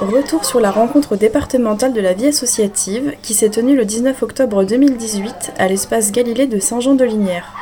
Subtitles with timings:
[0.00, 4.64] Retour sur la rencontre départementale de la vie associative qui s'est tenue le 19 octobre
[4.64, 7.54] 2018 à l'espace Galilée de Saint-Jean-de-Linière.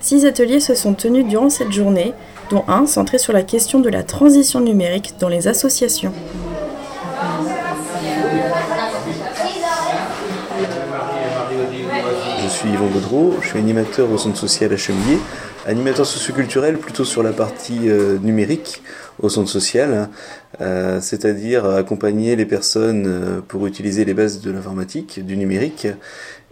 [0.00, 2.12] Six ateliers se sont tenus durant cette journée,
[2.50, 6.12] dont un centré sur la question de la transition numérique dans les associations.
[12.42, 15.18] Je suis Yvon Gaudreau, je suis animateur au centre social à Chemillé,
[15.66, 18.82] animateur socioculturel plutôt sur la partie euh, numérique
[19.20, 20.08] au centre social,
[20.60, 25.86] euh, c'est-à-dire accompagner les personnes euh, pour utiliser les bases de l'informatique, du numérique,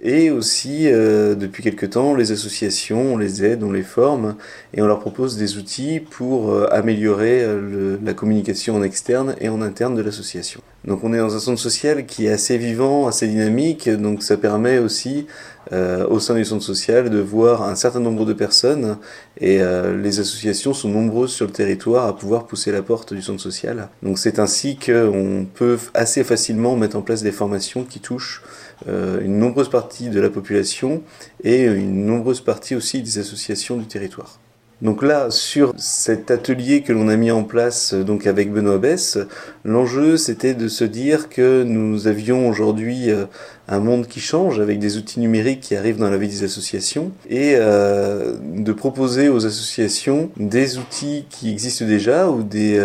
[0.03, 4.37] et aussi, euh, depuis quelque temps, les associations, on les aide, on les forme
[4.73, 9.51] et on leur propose des outils pour euh, améliorer euh, la communication en externe et
[9.51, 10.63] en interne de l'association.
[10.87, 14.39] Donc on est dans un centre social qui est assez vivant, assez dynamique, donc ça
[14.39, 15.27] permet aussi
[15.71, 18.97] au sein du centre social de voir un certain nombre de personnes
[19.39, 23.43] et les associations sont nombreuses sur le territoire à pouvoir pousser la porte du centre
[23.43, 23.90] social.
[24.03, 28.43] Donc c'est ainsi qu'on peut assez facilement mettre en place des formations qui touchent
[28.89, 31.03] euh, une nombreuse partie de la population
[31.45, 34.39] et une nombreuse partie aussi des associations du territoire.
[34.83, 38.79] Donc là, sur cet atelier que l'on a mis en place euh, donc avec Benoît
[38.79, 39.19] Bess,
[39.65, 43.27] l'enjeu c'était de se dire que nous avions aujourd'hui euh,
[43.69, 47.13] un monde qui change avec des outils numériques qui arrivent dans la vie des associations
[47.29, 52.81] et de proposer aux associations des outils qui existent déjà ou des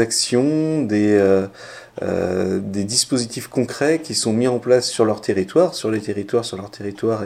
[0.00, 1.46] actions, des euh,
[2.60, 6.56] des dispositifs concrets qui sont mis en place sur leur territoire, sur les territoires, sur
[6.56, 7.24] leur territoire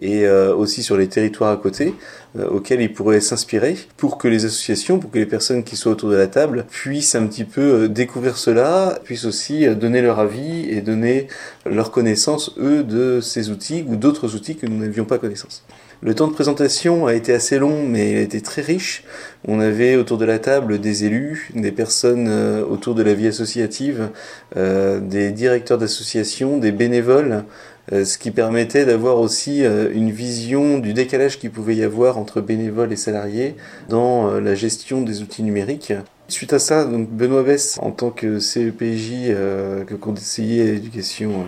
[0.00, 1.94] et, et euh, aussi sur les territoires à côté,
[2.38, 5.90] euh, auxquels ils pourraient s'inspirer pour que les associations, pour que les personnes qui sont
[5.90, 10.68] autour de la table puissent un petit peu découvrir cela, puissent aussi donner leur avis
[10.70, 11.28] et donner
[11.64, 15.62] leur connaissance, eux, de ces outils ou d'autres outils que nous n'avions pas connaissance.
[16.02, 19.02] Le temps de présentation a été assez long, mais il a été très riche.
[19.48, 23.28] On avait autour de la table des élus, des personnes euh, autour de la vie
[23.28, 24.10] associative,
[24.58, 27.44] euh, des directeurs d'associations, des bénévoles,
[27.92, 32.42] euh, ce qui permettait d'avoir aussi une vision du décalage qu'il pouvait y avoir entre
[32.42, 33.54] bénévoles et salariés
[33.88, 35.94] dans la gestion des outils numériques.
[36.28, 41.46] Suite à ça, donc Benoît Bess, en tant que CEPJ, euh, que conseiller à l'éducation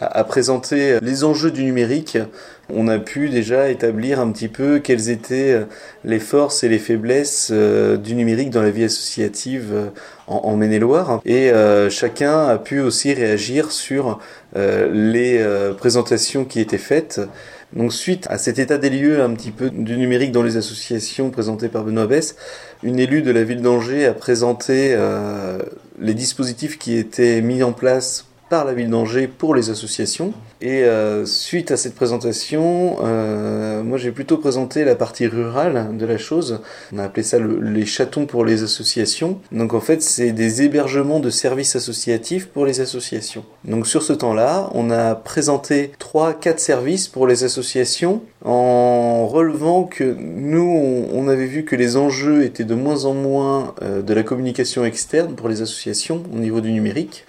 [0.00, 2.18] a, présenté les enjeux du numérique.
[2.72, 5.60] On a pu déjà établir un petit peu quelles étaient
[6.04, 9.86] les forces et les faiblesses euh, du numérique dans la vie associative euh,
[10.28, 11.20] en, Maine-et-Loire.
[11.24, 14.20] Et euh, chacun a pu aussi réagir sur
[14.54, 15.44] les
[15.78, 17.20] présentations qui étaient faites.
[17.72, 21.30] Donc suite à cet état des lieux un petit peu du numérique dans les associations
[21.30, 22.34] présentées par Benoît Bess,
[22.82, 25.58] une élue de la ville d'Angers a présenté euh,
[26.00, 30.34] les dispositifs qui étaient mis en place par la ville d'Angers pour les associations.
[30.60, 36.04] Et euh, suite à cette présentation, euh, moi j'ai plutôt présenté la partie rurale de
[36.04, 36.60] la chose.
[36.92, 39.38] On a appelé ça les chatons pour les associations.
[39.52, 43.44] Donc en fait c'est des hébergements de services associatifs pour les associations.
[43.64, 50.16] Donc sur ce temps-là, on a présenté 3-4 services pour les associations en relevant que
[50.18, 54.24] nous on avait vu que les enjeux étaient de moins en moins euh, de la
[54.24, 57.26] communication externe pour les associations au niveau du numérique.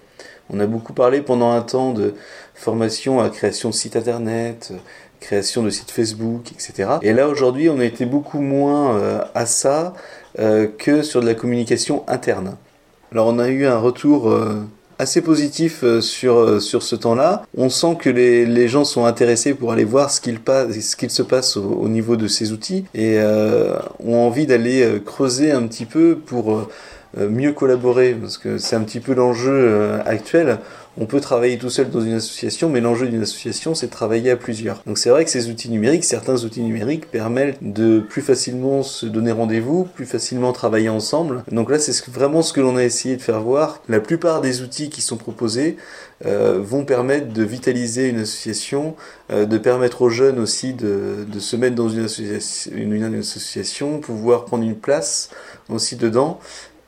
[0.53, 2.13] On a beaucoup parlé pendant un temps de
[2.55, 4.73] formation à création de sites internet,
[5.21, 6.89] création de sites Facebook, etc.
[7.01, 9.93] Et là aujourd'hui, on a été beaucoup moins euh, à ça
[10.39, 12.57] euh, que sur de la communication interne.
[13.13, 14.61] Alors on a eu un retour euh,
[14.99, 17.43] assez positif sur, ce temps-là.
[17.57, 21.63] On sent que les, gens sont intéressés pour aller voir ce qu'il, se passe au,
[21.63, 26.67] au, niveau de ces outils et ont envie d'aller creuser un petit peu pour euh,
[27.17, 30.59] mieux collaborer, parce que c'est un petit peu l'enjeu euh, actuel.
[30.97, 34.29] On peut travailler tout seul dans une association, mais l'enjeu d'une association, c'est de travailler
[34.29, 34.83] à plusieurs.
[34.85, 39.05] Donc c'est vrai que ces outils numériques, certains outils numériques permettent de plus facilement se
[39.05, 41.43] donner rendez-vous, plus facilement travailler ensemble.
[41.49, 43.81] Donc là, c'est vraiment ce que l'on a essayé de faire voir.
[43.87, 45.77] La plupart des outils qui sont proposés
[46.25, 48.97] euh, vont permettre de vitaliser une association,
[49.31, 52.05] euh, de permettre aux jeunes aussi de, se mettre dans une
[53.17, 55.29] association, pouvoir prendre une place
[55.69, 56.39] aussi dedans.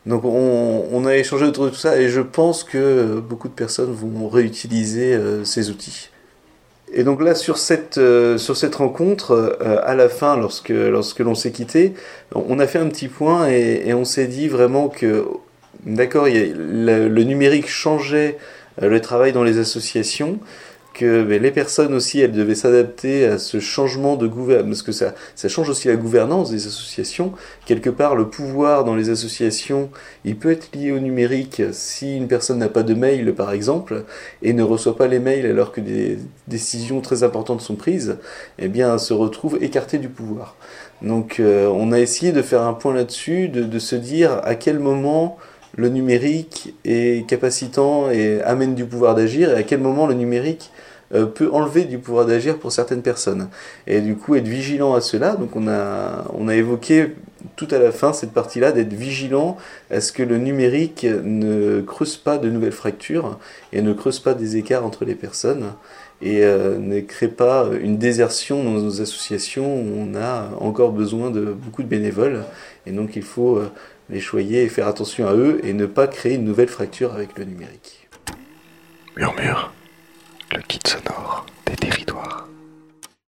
[0.05, 3.93] Donc on, a échangé autour de tout ça et je pense que beaucoup de personnes
[3.93, 6.09] vont réutiliser euh, ces outils.
[6.91, 11.19] Et donc là sur cette euh, sur cette rencontre, euh, à la fin lorsque lorsque
[11.19, 11.93] l'on s'est quitté,
[12.35, 15.25] on a fait un petit point et, on s'est dit vraiment que
[15.85, 18.37] d'accord, le numérique changeait
[18.81, 20.39] le travail dans les associations,
[20.93, 25.13] que les personnes aussi, elles devaient s'adapter à ce changement de gouvernance, parce que ça,
[25.35, 27.33] ça change aussi la gouvernance des associations.
[27.65, 29.89] Quelque part, le pouvoir dans les associations,
[30.23, 34.05] il peut être lié au numérique si une personne n'a pas de mail, par exemple,
[34.41, 38.17] et ne reçoit pas les mails alors que des décisions très importantes sont prises,
[38.59, 40.55] eh bien, elle se retrouve écartée du pouvoir.
[41.01, 44.79] Donc on a essayé de faire un point là-dessus, de, de, se dire à quel
[44.79, 45.37] moment
[45.75, 50.71] le numérique est capacitant et amène du pouvoir d'agir et à quel moment le numérique
[51.13, 53.49] euh, peut enlever du pouvoir d'agir pour certaines personnes.
[53.85, 55.35] Et du coup, être vigilant à cela.
[55.35, 57.15] Donc, on a, on a évoqué
[57.55, 59.57] tout à la fin cette partie-là d'être vigilant
[59.91, 63.39] à ce que le numérique ne creuse pas de nouvelles fractures
[63.71, 65.73] et ne creuse pas des écarts entre les personnes
[66.21, 71.31] et euh, ne crée pas une désertion dans nos associations où on a encore besoin
[71.31, 72.43] de beaucoup de bénévoles.
[72.85, 73.69] Et donc, il faut euh,
[74.09, 77.37] les choyer et faire attention à eux et ne pas créer une nouvelle fracture avec
[77.37, 78.07] le numérique.
[79.17, 79.73] Murmure
[80.53, 82.47] le kit sonore des territoires.